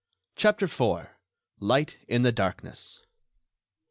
[0.35, 1.09] CHAPTER IV.
[1.59, 3.01] LIGHT IN THE DARKNESS.